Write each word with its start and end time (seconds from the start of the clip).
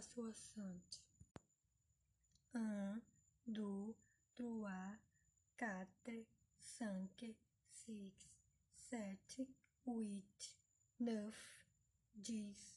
soixante. 0.00 1.02
Un, 2.54 3.00
deux, 3.46 3.94
trois, 4.34 4.96
quatre, 5.56 6.26
cinq, 6.58 7.24
six, 7.70 8.28
sept, 8.74 9.40
huit, 9.86 10.58
neuf, 11.00 11.66
dix, 12.14 12.76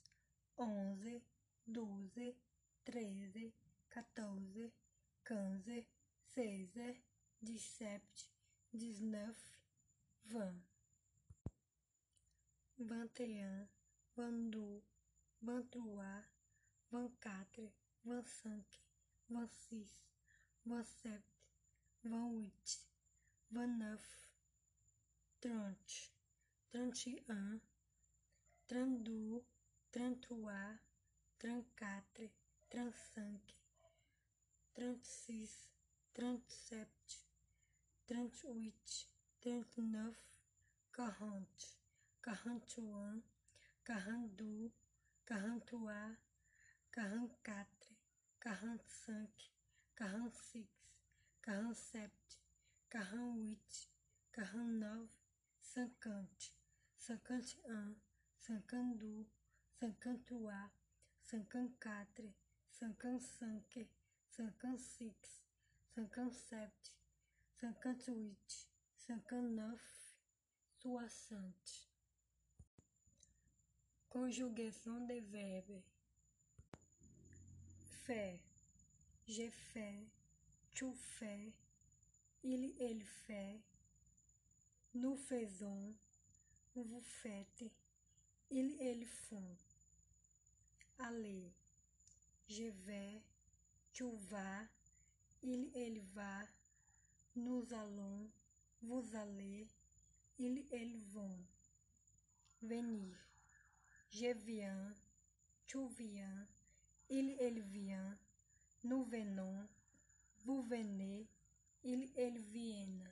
onze, 0.58 1.22
douze, 1.66 2.36
treize, 2.84 3.52
quatorze, 3.90 4.72
quinze, 5.24 5.86
seize, 6.26 6.96
dix-sept, 7.42 8.30
dix-neuf, 8.74 9.60
vingt. 10.26 10.62
Vingt 12.80 13.20
et 13.20 13.42
un, 13.42 13.68
vingt-deux, 14.18 14.84
vingt-trois, 16.92 17.02
vingt-quatre, 17.02 17.72
vingt-cinq, 18.06 18.82
vingt-six, 19.30 20.04
vingt-sept, 20.66 21.24
vingt-huit, 22.04 22.88
vingt-neuf, 23.52 24.30
trente, 25.40 26.12
trente 26.72 27.08
et 27.08 27.24
un, 27.30 27.60
trente-deux, 28.68 29.44
trente-trois, 29.92 30.78
trente-quatre, 31.40 32.30
trente-cinq, 32.70 33.56
trente-six, 34.74 35.70
trente-sept, 36.14 37.28
trente-huit, 38.08 39.10
trente-neuf, 39.42 40.18
quarante, 40.92 41.80
quarante 42.22 42.78
et 42.78 42.90
un, 42.92 43.22
quarante-deux, 43.84 44.72
quarante-trois, 44.72 44.83
quarante-six, 49.96 50.68
quarante-sept, 51.42 52.40
quarante-huit, 52.92 53.90
quarante-neuf, 54.32 55.10
cinquante, 55.60 56.54
cinquante 56.96 57.58
et 57.66 57.72
un, 57.72 57.96
cinquante-deux, 58.38 59.26
cinquante-trois, 59.80 60.70
cinquante-quatre, 61.26 62.22
cinquante-cinq, 62.70 63.88
cinquante-six, 64.30 65.42
cinquante-sept, 65.96 66.94
cinquante-huit, 67.60 68.70
cinquante-neuf, 68.98 70.16
soixante. 70.80 71.90
Conjugação 74.10 75.08
de 75.08 75.20
verbo. 75.22 75.84
Fait. 78.06 78.38
J'ai 79.26 79.50
fait. 79.50 80.06
Tu 80.74 80.92
fais. 80.94 81.54
Il, 82.44 82.76
elle 82.82 83.02
fait. 83.02 83.62
Nous 84.94 85.16
faisons. 85.16 85.96
Vous 86.76 87.00
faites. 87.00 87.64
Ils, 88.50 88.76
elles 88.82 89.06
font. 89.06 89.56
Aller. 91.00 91.54
Je 92.50 92.66
vais. 92.86 93.22
Tu 93.94 94.04
vas. 94.30 94.68
Il, 95.42 95.72
elle 95.74 96.02
va. 96.14 96.42
Nous 97.38 97.66
allons. 97.74 98.30
Vous 98.82 99.16
allez. 99.16 99.66
Ils, 100.40 100.66
elles 100.74 100.98
vont. 101.14 101.40
Venir. 102.62 103.16
Je 104.10 104.34
viens. 104.34 104.94
Tu 105.66 105.88
viens. 105.98 106.48
Il, 107.16 107.36
elle 107.40 107.62
vient. 107.62 108.18
Nous 108.84 109.04
venons. 109.04 109.68
Vous 110.46 110.64
venez. 110.64 111.28
Ils, 111.84 112.10
elles 112.18 112.40
viennent. 112.40 113.08